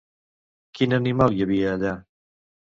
[0.79, 1.95] Quin animal hi havia allà?